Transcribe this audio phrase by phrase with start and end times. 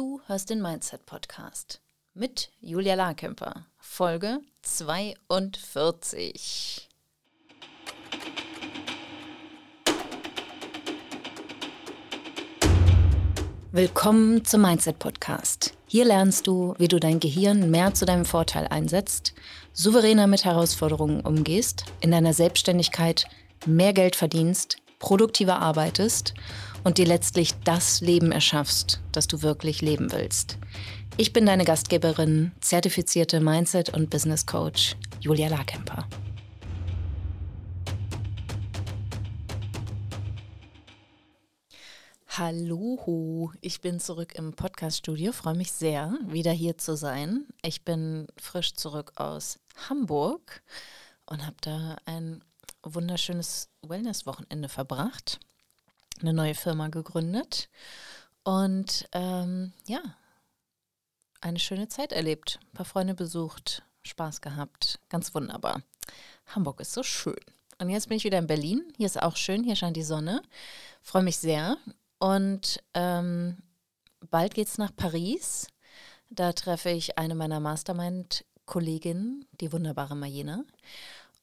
[0.00, 1.82] Du hörst den Mindset Podcast
[2.14, 6.88] mit Julia Larkemper, Folge 42.
[13.72, 15.74] Willkommen zum Mindset Podcast.
[15.86, 19.34] Hier lernst du, wie du dein Gehirn mehr zu deinem Vorteil einsetzt,
[19.74, 23.26] souveräner mit Herausforderungen umgehst, in deiner Selbstständigkeit
[23.66, 26.32] mehr Geld verdienst, produktiver arbeitest
[26.84, 30.58] und dir letztlich das Leben erschaffst, das du wirklich leben willst.
[31.16, 36.06] Ich bin deine Gastgeberin, zertifizierte Mindset- und Business Coach Julia Larkemper.
[42.28, 47.44] Hallo, ich bin zurück im Podcaststudio, freue mich sehr, wieder hier zu sein.
[47.62, 49.58] Ich bin frisch zurück aus
[49.88, 50.62] Hamburg
[51.26, 52.42] und habe da ein
[52.82, 55.40] wunderschönes Wellness-Wochenende verbracht,
[56.22, 57.68] eine neue Firma gegründet
[58.44, 60.00] und ähm, ja,
[61.40, 65.82] eine schöne Zeit erlebt, ein paar Freunde besucht, Spaß gehabt, ganz wunderbar.
[66.46, 67.40] Hamburg ist so schön.
[67.78, 68.92] Und jetzt bin ich wieder in Berlin.
[68.96, 70.42] Hier ist auch schön, hier scheint die Sonne.
[71.02, 71.78] Freue mich sehr.
[72.18, 73.56] Und ähm,
[74.30, 75.66] bald es nach Paris.
[76.28, 80.64] Da treffe ich eine meiner Mastermind-Kolleginnen, die wunderbare Mayena.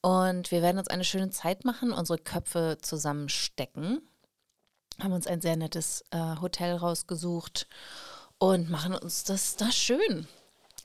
[0.01, 4.07] Und wir werden uns eine schöne Zeit machen, unsere Köpfe zusammenstecken.
[5.01, 7.67] Haben uns ein sehr nettes äh, Hotel rausgesucht
[8.39, 10.27] und machen uns das da schön.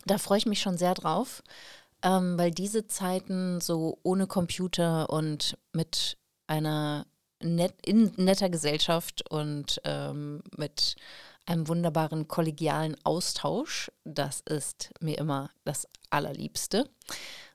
[0.06, 1.42] Da freue ich mich schon sehr drauf,
[2.02, 7.06] ähm, weil diese Zeiten so ohne Computer und mit einer
[7.40, 10.96] net, in netter Gesellschaft und ähm, mit
[11.46, 13.90] einem wunderbaren kollegialen Austausch.
[14.04, 16.88] Das ist mir immer das Allerliebste,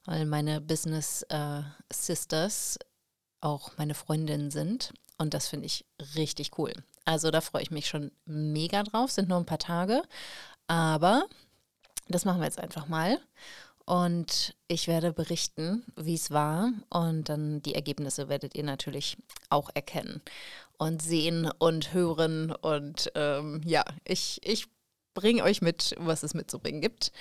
[0.05, 1.61] weil meine Business äh,
[1.91, 2.79] Sisters
[3.41, 5.85] auch meine Freundinnen sind und das finde ich
[6.15, 6.73] richtig cool.
[7.05, 9.11] Also da freue ich mich schon mega drauf.
[9.11, 10.03] Sind nur ein paar Tage,
[10.67, 11.25] aber
[12.07, 13.19] das machen wir jetzt einfach mal.
[13.85, 16.71] Und ich werde berichten, wie es war.
[16.89, 19.17] Und dann die Ergebnisse werdet ihr natürlich
[19.49, 20.21] auch erkennen
[20.77, 22.51] und sehen und hören.
[22.51, 24.67] Und ähm, ja, ich, ich
[25.13, 27.13] bringe euch mit, was es mitzubringen gibt.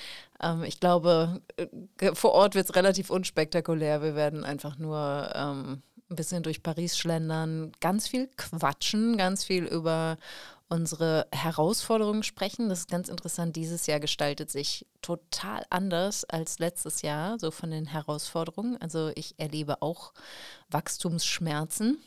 [0.43, 4.03] Ähm, ich glaube, äh, vor Ort wird es relativ unspektakulär.
[4.03, 9.65] Wir werden einfach nur ähm, ein bisschen durch Paris schlendern, ganz viel quatschen, ganz viel
[9.65, 10.19] über
[10.69, 12.69] unsere Herausforderungen sprechen.
[12.69, 13.57] Das ist ganz interessant.
[13.57, 18.77] Dieses Jahr gestaltet sich total anders als letztes Jahr, so von den Herausforderungen.
[18.81, 20.13] Also ich erlebe auch
[20.71, 21.99] Wachstumsschmerzen.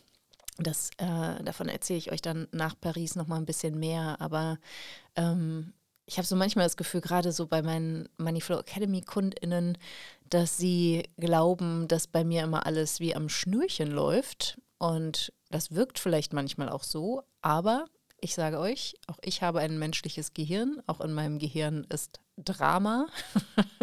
[0.58, 4.18] Das, äh, davon erzähle ich euch dann nach Paris noch mal ein bisschen mehr.
[4.20, 4.58] Aber
[5.16, 5.74] ähm,
[6.06, 9.78] ich habe so manchmal das Gefühl, gerade so bei meinen Moneyflow Academy KundInnen,
[10.30, 14.60] dass sie glauben, dass bei mir immer alles wie am Schnürchen läuft.
[14.78, 17.86] Und das wirkt vielleicht manchmal auch so, aber
[18.22, 20.82] ich sage euch, auch ich habe ein menschliches Gehirn.
[20.88, 23.08] Auch in meinem Gehirn ist Drama.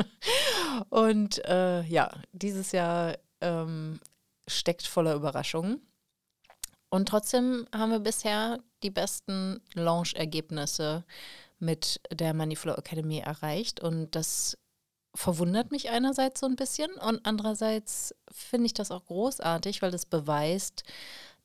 [0.91, 4.01] und äh, ja, dieses Jahr ähm,
[4.47, 5.81] steckt voller Überraschungen.
[6.89, 11.05] Und trotzdem haben wir bisher die besten Launch-Ergebnisse
[11.59, 13.81] mit der Moneyflow Academy erreicht.
[13.81, 14.57] Und das
[15.17, 20.07] verwundert mich einerseits so ein bisschen und andererseits finde ich das auch großartig, weil das
[20.07, 20.85] beweist,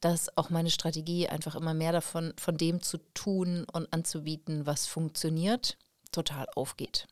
[0.01, 4.87] dass auch meine Strategie einfach immer mehr davon, von dem zu tun und anzubieten, was
[4.87, 5.77] funktioniert,
[6.11, 7.07] total aufgeht.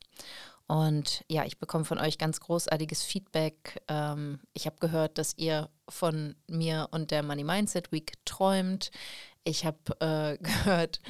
[0.66, 3.82] Und ja, ich bekomme von euch ganz großartiges Feedback.
[3.88, 8.92] Ähm, ich habe gehört, dass ihr von mir und der Money Mindset Week träumt.
[9.42, 11.00] Ich habe äh, gehört,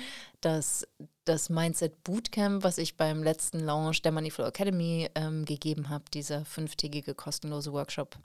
[0.41, 0.87] dass
[1.31, 6.45] das Mindset Bootcamp, was ich beim letzten Launch der Moneyflow Academy ähm, gegeben habe, dieser
[6.45, 8.19] fünftägige kostenlose Workshop,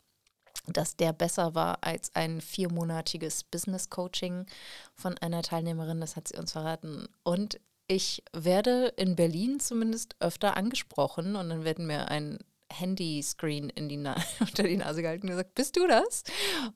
[0.65, 4.47] dass der besser war als ein viermonatiges Business Coaching
[4.95, 6.01] von einer Teilnehmerin.
[6.01, 7.07] Das hat sie uns verraten.
[7.21, 12.39] Und ich werde in Berlin zumindest öfter angesprochen und dann werden mir ein
[12.73, 13.97] Handyscreen in die
[14.39, 16.23] unter die Nase gehalten und gesagt, bist du das?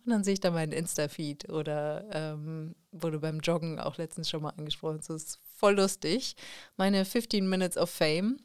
[0.05, 4.43] Und dann sehe ich da meinen Insta-Feed oder ähm, wurde beim Joggen auch letztens schon
[4.43, 4.97] mal angesprochen.
[4.97, 6.35] Das ist voll lustig.
[6.77, 8.39] Meine 15 Minutes of Fame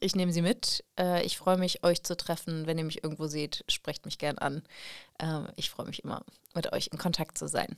[0.00, 0.84] ich nehme sie mit.
[0.98, 2.66] Äh, ich freue mich, euch zu treffen.
[2.66, 4.62] Wenn ihr mich irgendwo seht, sprecht mich gern an.
[5.18, 6.24] Ähm, ich freue mich immer,
[6.54, 7.76] mit euch in Kontakt zu sein.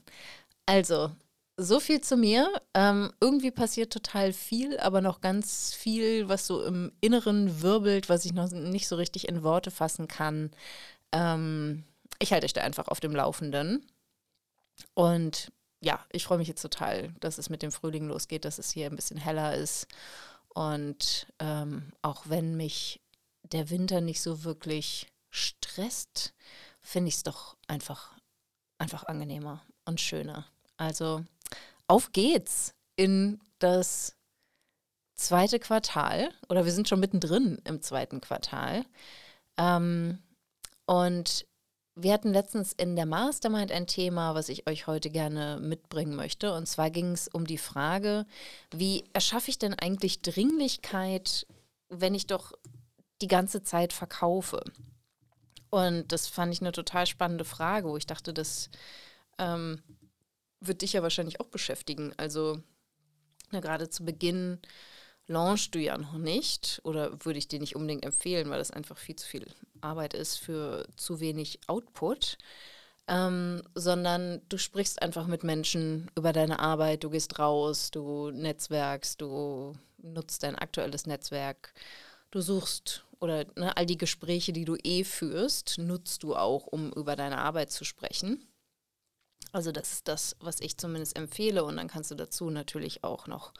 [0.65, 1.11] Also,
[1.57, 2.51] so viel zu mir.
[2.73, 8.25] Ähm, irgendwie passiert total viel, aber noch ganz viel, was so im Inneren wirbelt, was
[8.25, 10.51] ich noch nicht so richtig in Worte fassen kann.
[11.11, 11.83] Ähm,
[12.19, 13.85] ich halte euch da einfach auf dem Laufenden.
[14.93, 15.51] Und
[15.81, 18.85] ja, ich freue mich jetzt total, dass es mit dem Frühling losgeht, dass es hier
[18.87, 19.87] ein bisschen heller ist
[20.53, 23.01] und ähm, auch wenn mich
[23.43, 26.33] der Winter nicht so wirklich stresst,
[26.79, 28.17] finde ich es doch einfach,
[28.77, 30.45] einfach angenehmer und schöner.
[30.77, 31.25] Also
[31.87, 34.15] auf geht's in das
[35.15, 38.85] zweite Quartal oder wir sind schon mittendrin im zweiten Quartal.
[39.57, 40.19] Ähm,
[40.85, 41.45] und
[41.95, 46.53] wir hatten letztens in der Mastermind ein Thema, was ich euch heute gerne mitbringen möchte.
[46.53, 48.25] Und zwar ging es um die Frage,
[48.71, 51.45] wie erschaffe ich denn eigentlich Dringlichkeit,
[51.89, 52.53] wenn ich doch
[53.21, 54.63] die ganze Zeit verkaufe?
[55.69, 58.69] Und das fand ich eine total spannende Frage, wo ich dachte, das
[59.37, 59.81] ähm,
[60.59, 62.13] wird dich ja wahrscheinlich auch beschäftigen.
[62.17, 62.61] Also
[63.51, 64.59] na, gerade zu Beginn
[65.27, 68.97] launchst du ja noch nicht oder würde ich dir nicht unbedingt empfehlen, weil das einfach
[68.97, 69.47] viel zu viel
[69.81, 72.37] Arbeit ist für zu wenig Output.
[73.07, 79.19] Ähm, sondern du sprichst einfach mit Menschen über deine Arbeit, du gehst raus, du netzwerkst,
[79.19, 81.73] du nutzt dein aktuelles Netzwerk,
[82.29, 86.91] du suchst oder ne, all die Gespräche, die du eh führst, nutzt du auch, um
[86.93, 88.45] über deine Arbeit zu sprechen.
[89.51, 91.63] Also das ist das, was ich zumindest empfehle.
[91.63, 93.53] Und dann kannst du dazu natürlich auch noch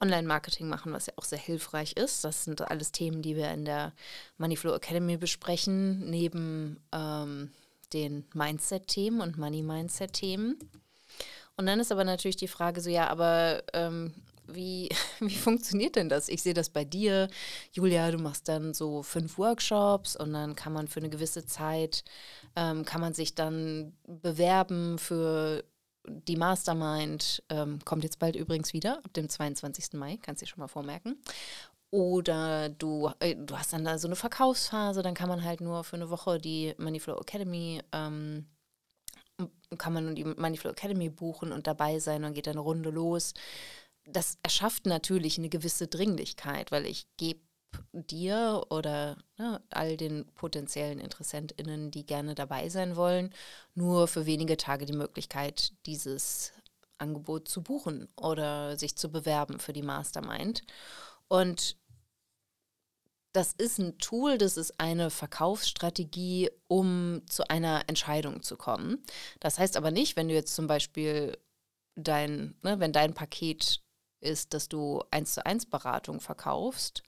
[0.00, 2.24] Online-Marketing machen, was ja auch sehr hilfreich ist.
[2.24, 3.92] Das sind alles Themen, die wir in der
[4.38, 7.52] Moneyflow Academy besprechen, neben ähm,
[7.92, 10.58] den Mindset-Themen und Money-Mindset-Themen.
[11.56, 14.14] Und dann ist aber natürlich die Frage so, ja, aber ähm,
[14.48, 14.88] wie,
[15.20, 16.28] wie funktioniert denn das?
[16.28, 17.28] Ich sehe das bei dir.
[17.72, 22.04] Julia, du machst dann so fünf Workshops und dann kann man für eine gewisse Zeit,
[22.56, 25.64] ähm, kann man sich dann bewerben für
[26.08, 27.42] die Mastermind.
[27.50, 29.94] Ähm, kommt jetzt bald übrigens wieder, ab dem 22.
[29.94, 31.20] Mai, kannst du dir schon mal vormerken.
[31.90, 35.84] Oder du, äh, du hast dann da so eine Verkaufsphase, dann kann man halt nur
[35.84, 38.46] für eine Woche die Moneyflow Academy ähm,
[39.78, 43.34] kann man die Moneyflow Academy buchen und dabei sein und geht eine Runde los
[44.06, 47.40] das erschafft natürlich eine gewisse Dringlichkeit, weil ich gebe
[47.92, 53.34] dir oder ne, all den potenziellen InteressentInnen, die gerne dabei sein wollen,
[53.74, 56.52] nur für wenige Tage die Möglichkeit, dieses
[56.98, 60.62] Angebot zu buchen oder sich zu bewerben für die Mastermind.
[61.28, 61.76] Und
[63.32, 69.02] das ist ein Tool, das ist eine Verkaufsstrategie, um zu einer Entscheidung zu kommen.
[69.40, 71.36] Das heißt aber nicht, wenn du jetzt zum Beispiel
[71.96, 73.82] dein, ne, wenn dein Paket
[74.20, 77.02] ist, dass du eins zu eins Beratung verkaufst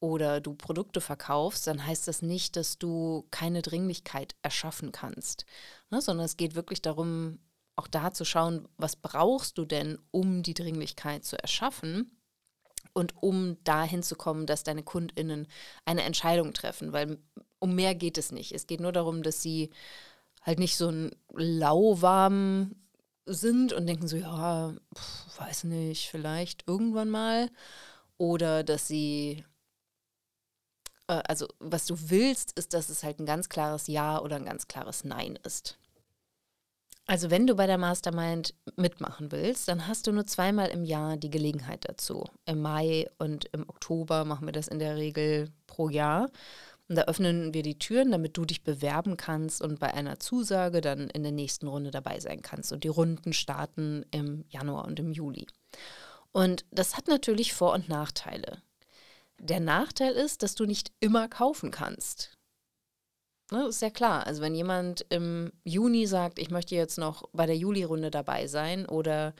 [0.00, 5.46] oder du Produkte verkaufst, dann heißt das nicht, dass du keine Dringlichkeit erschaffen kannst,
[5.90, 6.00] ne?
[6.00, 7.38] sondern es geht wirklich darum,
[7.76, 12.18] auch da zu schauen, was brauchst du denn, um die Dringlichkeit zu erschaffen
[12.92, 15.46] und um dahin zu kommen, dass deine KundInnen
[15.84, 17.18] eine Entscheidung treffen, weil
[17.58, 18.52] um mehr geht es nicht.
[18.52, 19.70] Es geht nur darum, dass sie
[20.42, 22.81] halt nicht so einen lauwarmen
[23.26, 27.50] sind und denken so, ja, pf, weiß nicht, vielleicht irgendwann mal.
[28.18, 29.44] Oder dass sie,
[31.08, 34.44] äh, also was du willst, ist, dass es halt ein ganz klares Ja oder ein
[34.44, 35.78] ganz klares Nein ist.
[37.06, 41.16] Also wenn du bei der Mastermind mitmachen willst, dann hast du nur zweimal im Jahr
[41.16, 42.24] die Gelegenheit dazu.
[42.46, 46.30] Im Mai und im Oktober machen wir das in der Regel pro Jahr.
[46.88, 50.80] Und da öffnen wir die Türen, damit du dich bewerben kannst und bei einer Zusage
[50.80, 52.72] dann in der nächsten Runde dabei sein kannst.
[52.72, 55.46] Und die Runden starten im Januar und im Juli.
[56.32, 58.62] Und das hat natürlich Vor- und Nachteile.
[59.38, 62.36] Der Nachteil ist, dass du nicht immer kaufen kannst.
[63.50, 64.26] Ne, ist ja klar.
[64.26, 68.86] Also wenn jemand im Juni sagt, ich möchte jetzt noch bei der Juli-Runde dabei sein
[68.86, 69.34] oder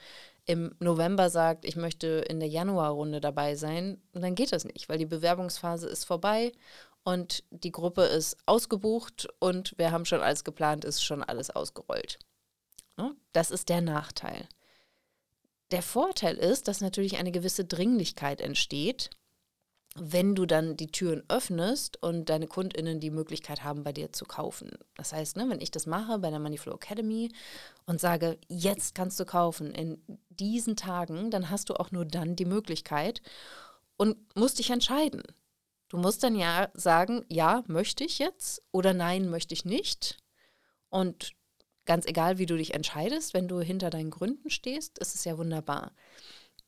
[0.45, 4.97] im November sagt, ich möchte in der Januar-Runde dabei sein, dann geht das nicht, weil
[4.97, 6.51] die Bewerbungsphase ist vorbei
[7.03, 12.19] und die Gruppe ist ausgebucht und wir haben schon alles geplant, ist schon alles ausgerollt.
[12.97, 13.15] Ne?
[13.33, 14.47] Das ist der Nachteil.
[15.71, 19.09] Der Vorteil ist, dass natürlich eine gewisse Dringlichkeit entsteht,
[19.95, 24.25] wenn du dann die Türen öffnest und deine KundInnen die Möglichkeit haben, bei dir zu
[24.25, 24.71] kaufen.
[24.95, 27.31] Das heißt, ne, wenn ich das mache bei der Moneyflow Academy
[27.85, 32.35] und sage, jetzt kannst du kaufen in diesen Tagen, dann hast du auch nur dann
[32.35, 33.21] die Möglichkeit
[33.97, 35.21] und musst dich entscheiden.
[35.93, 40.17] Du musst dann ja sagen, ja, möchte ich jetzt oder nein, möchte ich nicht.
[40.89, 41.33] Und
[41.85, 45.37] ganz egal, wie du dich entscheidest, wenn du hinter deinen Gründen stehst, ist es ja
[45.37, 45.91] wunderbar.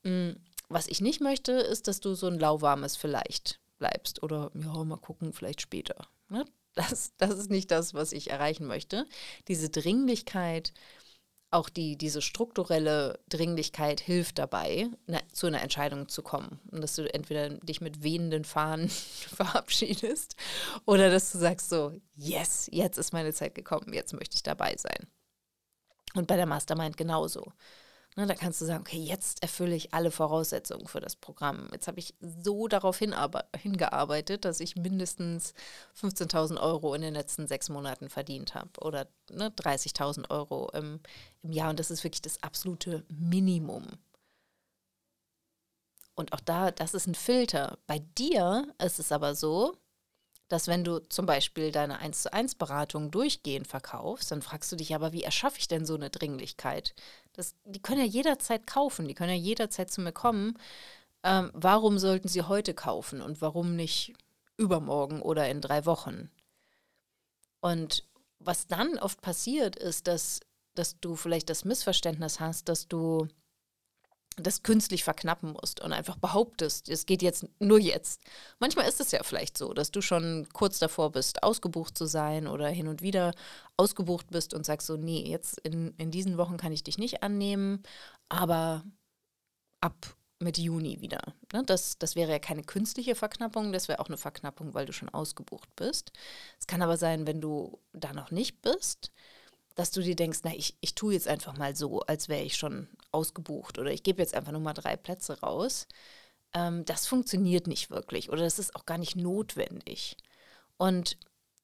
[0.04, 0.34] Mm,
[0.70, 4.98] was ich nicht möchte, ist, dass du so ein lauwarmes vielleicht bleibst oder ja, mal
[4.98, 6.08] gucken, vielleicht später.
[6.30, 6.46] Ne?
[6.76, 9.08] Das, das ist nicht das, was ich erreichen möchte.
[9.48, 10.72] Diese Dringlichkeit,
[11.56, 16.60] auch die, diese strukturelle Dringlichkeit hilft dabei, na, zu einer Entscheidung zu kommen.
[16.72, 20.36] Und dass du entweder dich mit wehenden Fahnen verabschiedest
[20.86, 24.76] oder dass du sagst so, yes, jetzt ist meine Zeit gekommen, jetzt möchte ich dabei
[24.78, 25.08] sein.
[26.14, 27.52] Und bei der Mastermind genauso.
[28.18, 31.68] Ne, da kannst du sagen, okay, jetzt erfülle ich alle Voraussetzungen für das Programm.
[31.74, 35.54] Jetzt habe ich so darauf hingearbeitet, dass ich mindestens
[36.00, 41.02] 15.000 Euro in den letzten sechs Monaten verdient habe oder ne, 30.000 Euro im,
[41.44, 41.72] im Jahr.
[41.72, 43.86] Und das ist wirklich das absolute Minimum.
[46.16, 47.78] Und auch da, das ist ein Filter.
[47.86, 49.76] Bei dir ist es aber so,
[50.48, 54.76] dass wenn du zum Beispiel deine 1 zu 1 Beratung durchgehend verkaufst, dann fragst du
[54.76, 56.94] dich aber, wie erschaffe ich denn so eine Dringlichkeit?
[57.36, 60.58] Das, die können ja jederzeit kaufen, die können ja jederzeit zu mir kommen.
[61.24, 64.14] Ähm, warum sollten sie heute kaufen und warum nicht
[64.58, 66.30] übermorgen oder in drei Wochen?
[67.60, 68.04] Und
[68.40, 70.40] was dann oft passiert, ist, dass,
[70.76, 73.28] dass du vielleicht das Missverständnis hast, dass du
[74.38, 78.22] das künstlich verknappen musst und einfach behauptest, es geht jetzt nur jetzt.
[78.60, 82.48] Manchmal ist es ja vielleicht so, dass du schon kurz davor bist, ausgebucht zu sein
[82.48, 83.34] oder hin und wieder
[83.78, 87.24] ausgebucht bist und sagst so, nee, jetzt in, in diesen Wochen kann ich dich nicht
[87.24, 87.82] annehmen,
[88.28, 88.84] aber
[89.80, 91.34] ab mit Juni wieder.
[91.54, 91.64] Ne?
[91.66, 95.10] Das, das wäre ja keine künstliche Verknappung, das wäre auch eine Verknappung, weil du schon
[95.10, 96.12] ausgebucht bist.
[96.60, 99.12] Es kann aber sein, wenn du da noch nicht bist,
[99.76, 102.58] dass du dir denkst, na, ich, ich tue jetzt einfach mal so, als wäre ich
[102.58, 105.88] schon ausgebucht oder ich gebe jetzt einfach nur mal drei Plätze raus.
[106.54, 110.18] Ähm, das funktioniert nicht wirklich oder das ist auch gar nicht notwendig.
[110.78, 111.18] Und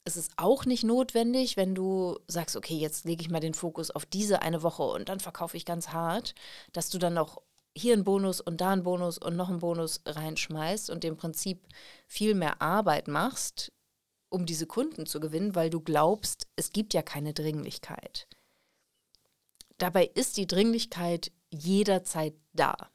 [0.04, 3.90] es ist auch nicht notwendig, wenn du sagst, okay, jetzt lege ich mal den Fokus
[3.90, 6.34] auf diese eine Woche und dann verkaufe ich ganz hart,
[6.72, 7.42] dass du dann noch
[7.74, 11.66] hier einen Bonus und da einen Bonus und noch einen Bonus reinschmeißt und im Prinzip
[12.06, 13.72] viel mehr Arbeit machst,
[14.32, 18.26] um diese Kunden zu gewinnen, weil du glaubst, es gibt ja keine Dringlichkeit.
[19.78, 22.90] Dabei ist die Dringlichkeit jederzeit da.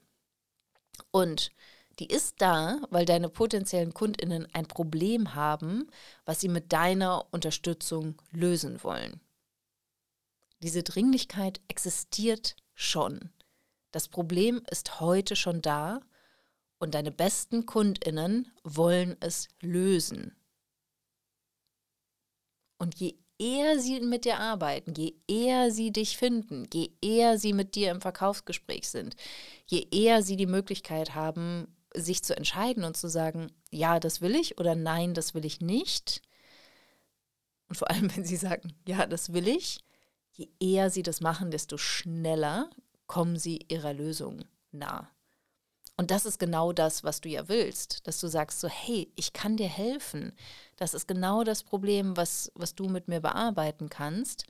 [1.11, 1.51] Und
[1.99, 5.89] die ist da, weil deine potenziellen Kundinnen ein Problem haben,
[6.25, 9.19] was sie mit deiner Unterstützung lösen wollen.
[10.59, 13.31] Diese Dringlichkeit existiert schon.
[13.91, 16.01] Das Problem ist heute schon da
[16.79, 20.36] und deine besten Kundinnen wollen es lösen.
[22.77, 27.53] Und je eher sie mit dir arbeiten, je eher sie dich finden, je eher sie
[27.53, 29.15] mit dir im Verkaufsgespräch sind,
[29.65, 34.35] je eher sie die Möglichkeit haben, sich zu entscheiden und zu sagen, ja, das will
[34.35, 36.21] ich oder nein, das will ich nicht.
[37.69, 39.79] Und vor allem, wenn sie sagen, ja, das will ich,
[40.33, 42.69] je eher sie das machen, desto schneller
[43.07, 45.09] kommen sie ihrer Lösung nah.
[45.97, 49.33] Und das ist genau das, was du ja willst, dass du sagst so, hey, ich
[49.33, 50.31] kann dir helfen.
[50.75, 54.45] Das ist genau das Problem, was, was du mit mir bearbeiten kannst.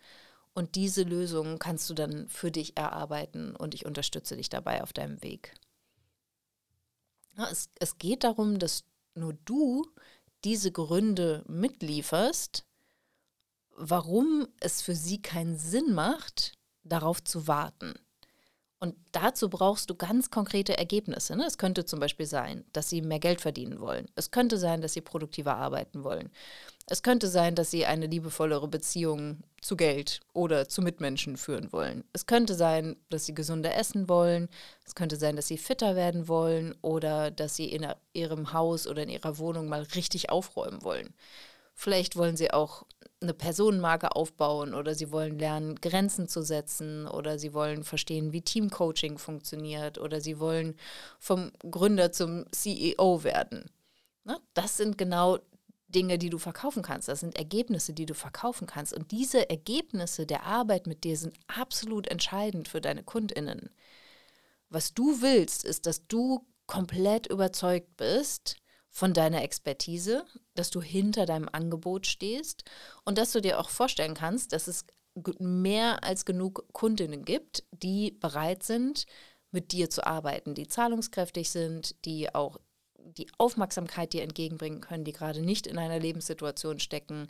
[0.53, 4.91] Und diese Lösung kannst du dann für dich erarbeiten und ich unterstütze dich dabei auf
[4.91, 5.53] deinem Weg.
[7.37, 8.83] Es, es geht darum, dass
[9.15, 9.85] nur du
[10.43, 12.65] diese Gründe mitlieferst,
[13.75, 17.93] warum es für sie keinen Sinn macht, darauf zu warten.
[18.79, 21.35] Und dazu brauchst du ganz konkrete Ergebnisse.
[21.35, 21.45] Ne?
[21.45, 24.07] Es könnte zum Beispiel sein, dass sie mehr Geld verdienen wollen.
[24.15, 26.29] Es könnte sein, dass sie produktiver arbeiten wollen.
[26.89, 32.03] Es könnte sein, dass sie eine liebevollere Beziehung zu Geld oder zu Mitmenschen führen wollen.
[32.13, 34.47] Es könnte sein, dass sie gesünder essen wollen.
[34.85, 39.03] Es könnte sein, dass sie fitter werden wollen oder dass sie in ihrem Haus oder
[39.03, 41.13] in ihrer Wohnung mal richtig aufräumen wollen.
[41.79, 42.87] Vielleicht wollen sie auch
[43.21, 48.41] eine Personenmarke aufbauen oder sie wollen lernen, Grenzen zu setzen oder sie wollen verstehen, wie
[48.41, 50.75] Teamcoaching funktioniert oder sie wollen
[51.19, 53.69] vom Gründer zum CEO werden.
[54.23, 54.39] Ne?
[54.55, 55.37] Das sind genau
[55.87, 57.09] Dinge, die du verkaufen kannst.
[57.09, 58.91] Das sind Ergebnisse, die du verkaufen kannst.
[58.91, 63.69] Und diese Ergebnisse der Arbeit mit dir sind absolut entscheidend für deine Kundinnen.
[64.69, 68.57] Was du willst, ist, dass du komplett überzeugt bist,
[68.89, 70.25] von deiner Expertise,
[70.55, 72.63] dass du hinter deinem Angebot stehst
[73.05, 74.85] und dass du dir auch vorstellen kannst, dass es
[75.39, 79.05] mehr als genug Kundinnen gibt, die bereit sind,
[79.51, 82.59] mit dir zu arbeiten, die zahlungskräftig sind, die auch
[82.99, 87.27] die Aufmerksamkeit dir entgegenbringen können, die gerade nicht in einer Lebenssituation stecken,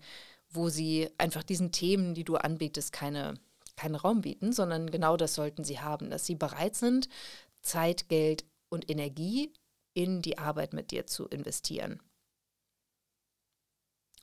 [0.50, 3.36] wo sie einfach diesen Themen, die du anbietest, keine,
[3.76, 7.10] keinen Raum bieten, sondern genau das sollten sie haben, dass sie bereit sind,
[7.62, 9.54] Zeit, Geld und Energie
[9.98, 12.00] in die Arbeit mit dir zu investieren.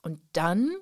[0.02, 0.72] Und dann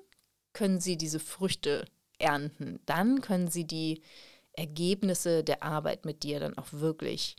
[0.53, 1.85] können sie diese Früchte
[2.19, 2.79] ernten.
[2.85, 4.03] Dann können sie die
[4.51, 7.37] Ergebnisse der Arbeit mit dir dann auch wirklich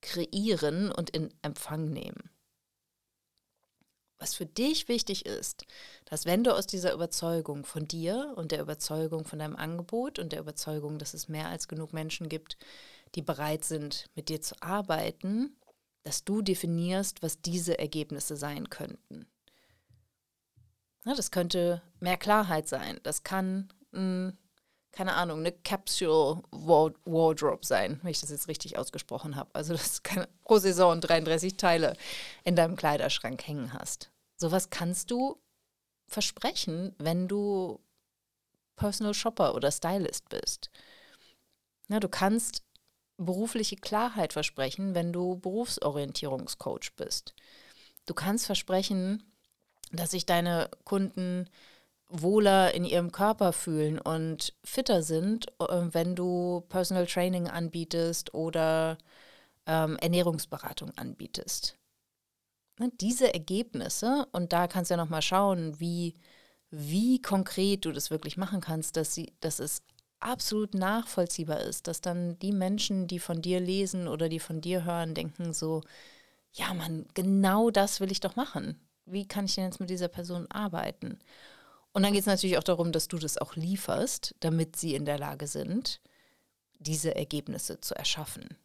[0.00, 2.30] kreieren und in Empfang nehmen.
[4.20, 5.66] Was für dich wichtig ist,
[6.04, 10.30] dass wenn du aus dieser Überzeugung von dir und der Überzeugung von deinem Angebot und
[10.30, 12.56] der Überzeugung, dass es mehr als genug Menschen gibt,
[13.16, 15.56] die bereit sind, mit dir zu arbeiten,
[16.04, 19.26] dass du definierst, was diese Ergebnisse sein könnten.
[21.04, 23.00] Ja, das könnte mehr Klarheit sein.
[23.02, 24.38] Das kann, mh, hm,
[24.92, 29.50] keine Ahnung, eine Capsule Wardrobe sein, wenn ich das jetzt richtig ausgesprochen habe.
[29.54, 31.96] Also, dass du pro Saison 33 Teile
[32.44, 34.10] in deinem Kleiderschrank hängen hast.
[34.36, 35.40] Sowas kannst du
[36.08, 37.80] versprechen, wenn du
[38.76, 40.70] Personal Shopper oder Stylist bist.
[41.88, 42.62] Ja, du kannst
[43.22, 47.34] berufliche Klarheit versprechen, wenn du Berufsorientierungscoach bist.
[48.06, 49.22] Du kannst versprechen,
[49.92, 51.48] dass sich deine Kunden
[52.08, 58.98] wohler in ihrem Körper fühlen und fitter sind, äh, wenn du Personal Training anbietest oder
[59.66, 61.78] ähm, Ernährungsberatung anbietest.
[62.78, 66.16] Ne, diese Ergebnisse, und da kannst du ja nochmal schauen, wie,
[66.70, 69.82] wie konkret du das wirklich machen kannst, dass, sie, dass es
[70.22, 74.84] absolut nachvollziehbar ist, dass dann die Menschen, die von dir lesen oder die von dir
[74.84, 75.82] hören, denken so,
[76.52, 78.80] ja Mann, genau das will ich doch machen.
[79.04, 81.18] Wie kann ich denn jetzt mit dieser Person arbeiten?
[81.92, 85.04] Und dann geht es natürlich auch darum, dass du das auch lieferst, damit sie in
[85.04, 86.00] der Lage sind,
[86.78, 88.56] diese Ergebnisse zu erschaffen.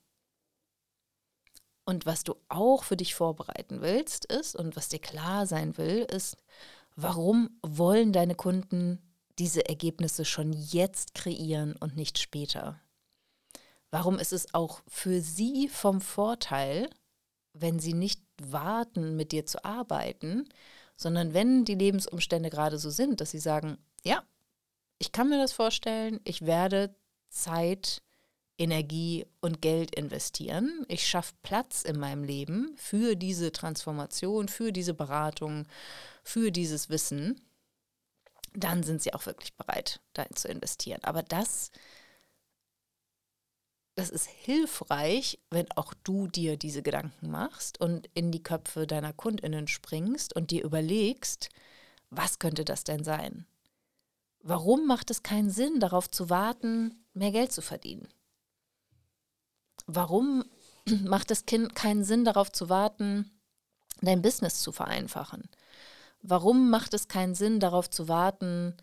[1.86, 6.06] Und was du auch für dich vorbereiten willst, ist, und was dir klar sein will,
[6.12, 6.38] ist,
[6.96, 9.02] warum wollen deine Kunden
[9.40, 12.80] diese Ergebnisse schon jetzt kreieren und nicht später?
[13.92, 16.90] Warum ist es auch für sie vom Vorteil,
[17.54, 20.48] wenn sie nicht warten, mit dir zu arbeiten,
[20.96, 24.24] sondern wenn die Lebensumstände gerade so sind, dass sie sagen, ja,
[25.00, 26.96] ich kann mir das vorstellen, ich werde
[27.30, 28.02] Zeit,
[28.58, 30.84] Energie und Geld investieren.
[30.88, 35.68] Ich schaffe Platz in meinem Leben für diese Transformation, für diese Beratung,
[36.24, 37.40] für dieses Wissen.
[38.58, 41.04] Dann sind sie auch wirklich bereit, da zu investieren.
[41.04, 41.72] Aber das
[43.98, 49.12] das ist hilfreich, wenn auch du dir diese Gedanken machst und in die Köpfe deiner
[49.12, 51.50] Kundinnen springst und dir überlegst,
[52.12, 53.48] was könnte das denn sein?
[54.44, 58.08] Warum macht es keinen Sinn, darauf zu warten, mehr Geld zu verdienen?
[59.88, 60.46] Warum
[61.04, 63.32] macht es keinen Sinn, darauf zu warten,
[64.02, 65.50] dein Business zu vereinfachen?
[66.22, 68.76] Warum macht es keinen Sinn, darauf zu warten,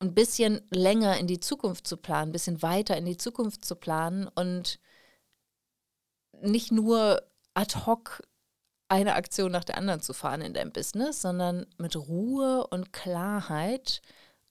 [0.00, 3.76] ein bisschen länger in die Zukunft zu planen, ein bisschen weiter in die Zukunft zu
[3.76, 4.78] planen und
[6.40, 7.22] nicht nur
[7.54, 8.22] ad hoc
[8.88, 14.00] eine Aktion nach der anderen zu fahren in deinem Business, sondern mit Ruhe und Klarheit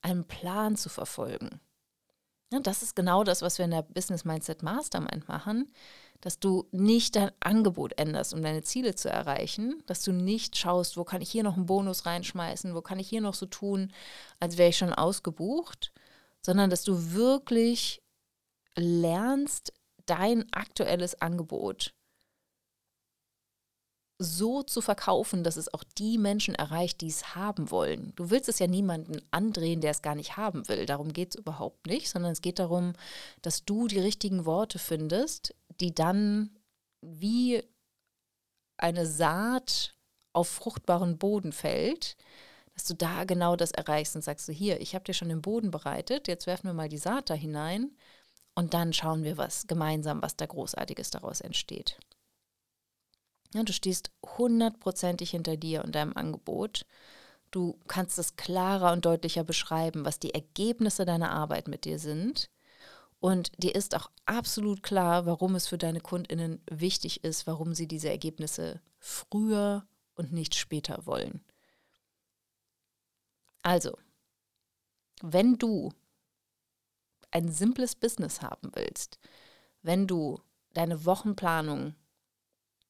[0.01, 1.59] einen Plan zu verfolgen.
[2.53, 5.71] Ja, das ist genau das, was wir in der Business Mindset Mastermind machen
[6.21, 10.97] dass du nicht dein Angebot änderst, um deine Ziele zu erreichen, dass du nicht schaust,
[10.97, 13.93] wo kann ich hier noch einen Bonus reinschmeißen, wo kann ich hier noch so tun,
[14.39, 15.91] als wäre ich schon ausgebucht,
[16.45, 18.01] sondern dass du wirklich
[18.75, 19.73] lernst,
[20.05, 21.93] dein aktuelles Angebot
[24.21, 28.11] so zu verkaufen, dass es auch die Menschen erreicht, die es haben wollen.
[28.17, 30.85] Du willst es ja niemanden andrehen, der es gar nicht haben will.
[30.85, 32.93] Darum geht es überhaupt nicht, sondern es geht darum,
[33.41, 36.57] dass du die richtigen Worte findest, die dann
[37.01, 37.63] wie
[38.77, 39.95] eine Saat
[40.33, 42.17] auf fruchtbaren Boden fällt,
[42.73, 45.41] dass du da genau das erreichst und sagst du, hier, ich habe dir schon den
[45.41, 47.91] Boden bereitet, jetzt werfen wir mal die Saat da hinein
[48.55, 51.99] und dann schauen wir was gemeinsam, was da großartiges daraus entsteht.
[53.53, 56.85] Ja, du stehst hundertprozentig hinter dir und deinem Angebot.
[57.51, 62.49] Du kannst es klarer und deutlicher beschreiben, was die Ergebnisse deiner Arbeit mit dir sind.
[63.19, 67.87] Und dir ist auch absolut klar, warum es für deine Kundinnen wichtig ist, warum sie
[67.87, 71.43] diese Ergebnisse früher und nicht später wollen.
[73.61, 73.97] Also,
[75.21, 75.91] wenn du
[77.31, 79.19] ein simples Business haben willst,
[79.81, 80.39] wenn du
[80.73, 81.95] deine Wochenplanung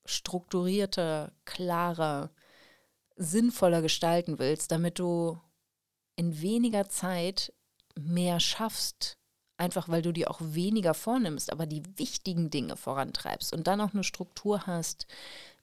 [0.06, 2.32] strukturierter, klarer,
[3.16, 5.40] sinnvoller gestalten willst, damit du
[6.16, 7.54] in weniger Zeit
[7.96, 9.18] mehr schaffst,
[9.60, 13.94] einfach weil du dir auch weniger vornimmst, aber die wichtigen Dinge vorantreibst und dann auch
[13.94, 15.06] eine Struktur hast,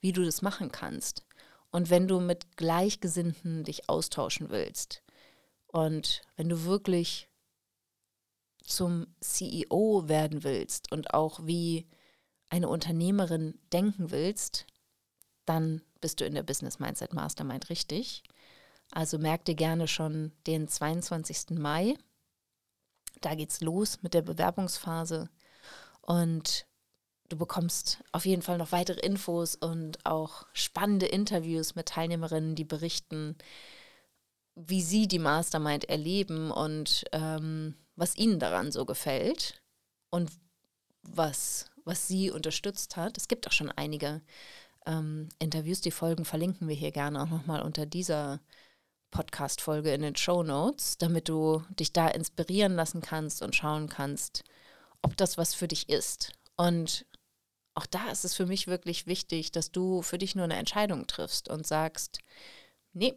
[0.00, 1.24] wie du das machen kannst.
[1.70, 5.02] Und wenn du mit Gleichgesinnten dich austauschen willst
[5.66, 7.28] und wenn du wirklich
[8.62, 11.86] zum CEO werden willst und auch wie
[12.48, 14.66] eine Unternehmerin denken willst,
[15.44, 18.22] dann bist du in der Business Mindset Mastermind richtig.
[18.92, 21.58] Also merk dir gerne schon den 22.
[21.58, 21.96] Mai.
[23.20, 25.28] Da geht's los mit der Bewerbungsphase
[26.02, 26.66] und
[27.28, 32.64] du bekommst auf jeden Fall noch weitere Infos und auch spannende Interviews mit Teilnehmerinnen, die
[32.64, 33.36] berichten,
[34.54, 39.62] wie sie die Mastermind erleben und ähm, was ihnen daran so gefällt
[40.10, 40.30] und
[41.02, 43.16] was was sie unterstützt hat.
[43.16, 44.20] Es gibt auch schon einige
[44.84, 48.40] ähm, Interviews, die Folgen verlinken wir hier gerne auch nochmal unter dieser
[49.10, 54.44] Podcast-Folge in den Show Notes, damit du dich da inspirieren lassen kannst und schauen kannst,
[55.02, 56.32] ob das was für dich ist.
[56.56, 57.06] Und
[57.74, 61.06] auch da ist es für mich wirklich wichtig, dass du für dich nur eine Entscheidung
[61.06, 62.18] triffst und sagst,
[62.92, 63.14] nee,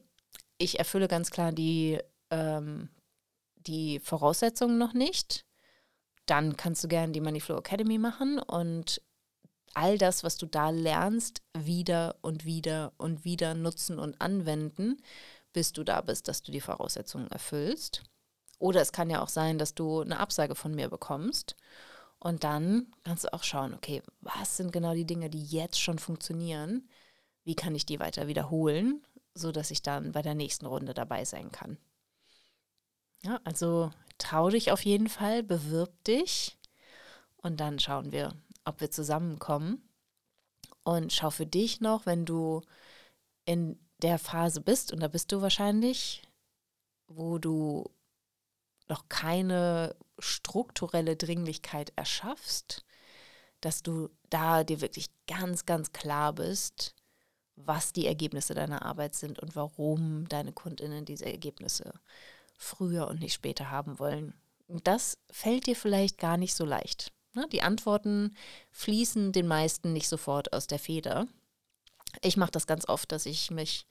[0.58, 1.99] ich erfülle ganz klar die,
[2.30, 2.89] ähm,
[3.56, 5.45] die Voraussetzungen noch nicht
[6.30, 9.02] dann kannst du gerne die Moneyflow Academy machen und
[9.73, 15.02] all das, was du da lernst, wieder und wieder und wieder nutzen und anwenden,
[15.54, 18.04] bis du da bist, dass du die Voraussetzungen erfüllst.
[18.60, 21.56] Oder es kann ja auch sein, dass du eine Absage von mir bekommst.
[22.20, 26.00] Und dann kannst du auch schauen, okay, was sind genau die Dinge, die jetzt schon
[26.00, 26.90] funktionieren?
[27.46, 29.02] Wie kann ich die weiter wiederholen,
[29.34, 31.78] sodass ich dann bei der nächsten Runde dabei sein kann?
[33.24, 36.58] Ja, also trau dich auf jeden Fall, bewirb dich
[37.38, 38.34] und dann schauen wir,
[38.66, 39.90] ob wir zusammenkommen.
[40.84, 42.62] Und schau für dich noch, wenn du
[43.46, 46.24] in der Phase bist, und da bist du wahrscheinlich,
[47.08, 47.90] wo du
[48.88, 52.86] noch keine strukturelle Dringlichkeit erschaffst,
[53.62, 56.96] dass du da dir wirklich ganz, ganz klar bist,
[57.56, 61.94] was die Ergebnisse deiner Arbeit sind und warum deine Kundinnen diese Ergebnisse
[62.56, 64.34] früher und nicht später haben wollen.
[64.68, 67.12] Und das fällt dir vielleicht gar nicht so leicht.
[67.34, 67.48] Ne?
[67.52, 68.36] Die Antworten
[68.72, 71.28] fließen den meisten nicht sofort aus der Feder.
[72.22, 73.86] Ich mache das ganz oft, dass ich mich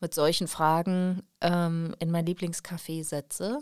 [0.00, 3.60] mit solchen Fragen ähm, in mein Lieblingscafé setze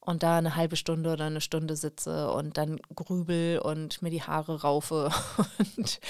[0.00, 4.22] und da eine halbe Stunde oder eine Stunde sitze und dann grübel und mir die
[4.22, 5.10] Haare raufe
[5.76, 6.00] und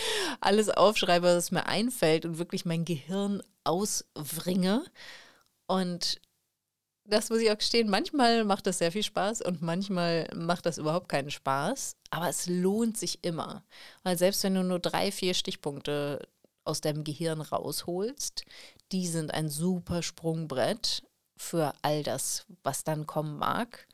[0.41, 4.85] alles aufschreibe, was mir einfällt und wirklich mein Gehirn auswringe.
[5.67, 6.21] Und
[7.07, 10.79] das muss ich auch gestehen, manchmal macht das sehr viel Spaß und manchmal macht das
[10.79, 11.97] überhaupt keinen Spaß.
[12.11, 13.63] Aber es lohnt sich immer.
[14.03, 16.27] Weil selbst wenn du nur drei, vier Stichpunkte
[16.65, 18.45] aus deinem Gehirn rausholst,
[18.93, 21.03] die sind ein super Sprungbrett
[21.37, 23.87] für all das, was dann kommen mag.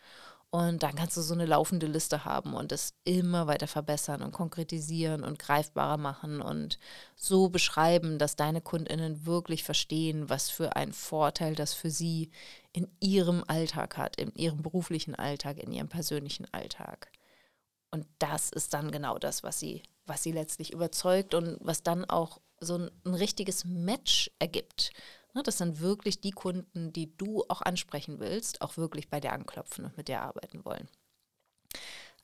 [0.53, 4.33] Und dann kannst du so eine laufende Liste haben und es immer weiter verbessern und
[4.33, 6.81] konkretisieren und greifbarer machen und
[7.15, 12.33] so beschreiben, dass deine Kundinnen wirklich verstehen, was für einen Vorteil das für sie
[12.73, 17.13] in ihrem Alltag hat, in ihrem beruflichen Alltag, in ihrem persönlichen Alltag.
[17.93, 22.05] Und das ist dann genau das, was sie, was sie letztlich überzeugt und was dann
[22.05, 24.93] auch so ein, ein richtiges Match ergibt.
[25.35, 29.33] Ne, das sind wirklich die Kunden, die du auch ansprechen willst, auch wirklich bei dir
[29.33, 30.89] anklopfen und mit dir arbeiten wollen.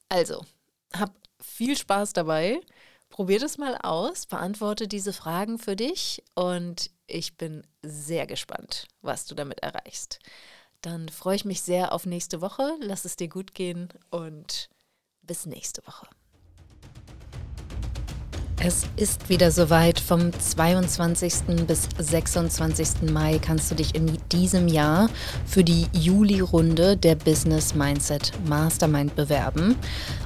[0.08, 0.44] Also,
[0.92, 2.60] hab viel Spaß dabei.
[3.08, 9.26] Probier das mal aus, beantworte diese Fragen für dich und ich bin sehr gespannt, was
[9.26, 10.18] du damit erreichst.
[10.80, 12.76] Dann freue ich mich sehr auf nächste Woche.
[12.80, 14.68] Lass es dir gut gehen und
[15.22, 16.08] bis nächste Woche.
[18.58, 20.00] Es ist wieder soweit.
[20.00, 21.66] Vom 22.
[21.66, 23.10] bis 26.
[23.12, 25.10] Mai kannst du dich in diesem Jahr
[25.44, 29.76] für die Juli-Runde der Business Mindset Mastermind bewerben.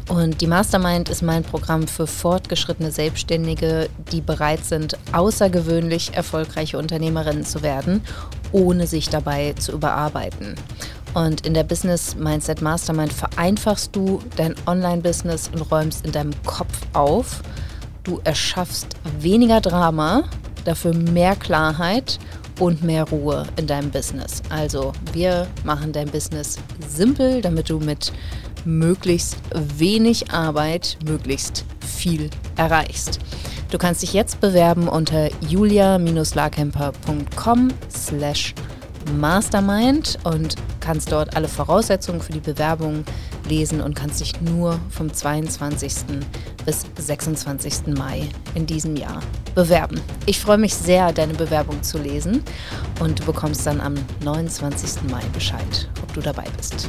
[0.08, 7.44] Und die Mastermind ist mein Programm für fortgeschrittene Selbstständige, die bereit sind, außergewöhnlich erfolgreiche Unternehmerinnen
[7.44, 8.00] zu werden,
[8.52, 10.54] ohne sich dabei zu überarbeiten.
[11.14, 16.78] Und in der Business Mindset Mastermind vereinfachst du dein Online-Business und räumst in deinem Kopf
[16.92, 17.42] auf
[18.04, 20.22] Du erschaffst weniger Drama,
[20.64, 22.18] dafür mehr Klarheit
[22.58, 24.40] und mehr Ruhe in deinem Business.
[24.48, 28.12] Also wir machen dein Business simpel, damit du mit
[28.64, 33.18] möglichst wenig Arbeit möglichst viel erreichst.
[33.70, 38.54] Du kannst dich jetzt bewerben unter julia-larkemper.com slash
[39.18, 40.56] mastermind und
[40.90, 43.04] kannst dort alle Voraussetzungen für die Bewerbung
[43.48, 45.92] lesen und kannst dich nur vom 22.
[46.66, 47.94] bis 26.
[47.96, 49.20] Mai in diesem Jahr
[49.54, 50.00] bewerben.
[50.26, 52.42] Ich freue mich sehr, deine Bewerbung zu lesen
[52.98, 55.08] und du bekommst dann am 29.
[55.12, 56.88] Mai Bescheid, ob du dabei bist.